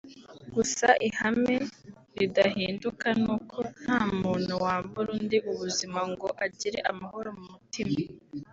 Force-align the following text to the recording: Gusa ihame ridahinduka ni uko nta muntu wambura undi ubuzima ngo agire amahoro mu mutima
Gusa 0.55 0.87
ihame 1.07 1.55
ridahinduka 2.17 3.07
ni 3.21 3.29
uko 3.35 3.57
nta 3.81 3.99
muntu 4.19 4.51
wambura 4.63 5.09
undi 5.17 5.37
ubuzima 5.51 5.99
ngo 6.11 6.27
agire 6.45 6.79
amahoro 6.91 7.29
mu 7.37 7.45
mutima 7.53 7.95